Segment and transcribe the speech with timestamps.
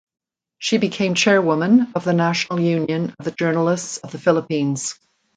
[0.57, 4.95] She became Chairwoman of the National Union of the Journalists of the Philippines.